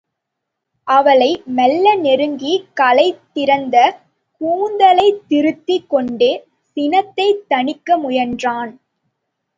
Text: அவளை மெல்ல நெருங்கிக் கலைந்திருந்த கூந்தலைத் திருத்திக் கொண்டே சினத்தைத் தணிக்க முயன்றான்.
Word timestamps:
அவளை 0.87 1.43
மெல்ல 1.47 1.95
நெருங்கிக் 1.95 2.67
கலைந்திருந்த 2.75 3.75
கூந்தலைத் 4.41 5.21
திருத்திக் 5.27 5.89
கொண்டே 5.89 6.31
சினத்தைத் 6.77 7.43
தணிக்க 7.49 7.97
முயன்றான். 7.97 8.71